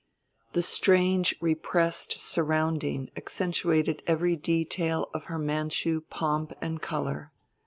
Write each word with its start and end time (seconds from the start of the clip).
The 0.53 0.63
strange 0.63 1.35
repressed 1.41 2.19
surrounding 2.19 3.11
accentuated 3.15 4.01
every 4.07 4.35
detail 4.35 5.07
of 5.13 5.25
her 5.25 5.37
Manchu 5.37 6.01
pomp 6.09 6.53
and 6.59 6.81
color. 6.81 7.31